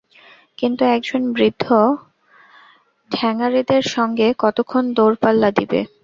[0.57, 1.65] কিন্তু একজন বৃদ্ধ
[3.11, 5.79] ঠ্যাঙাড়েদের সঙ্গে কতক্ষণ দৌড়পাল্লা দিবে?